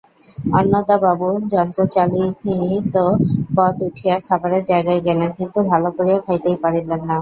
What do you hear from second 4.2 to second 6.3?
খাবারের জায়গায় গেলেন, কিন্তু ভালো করিয়া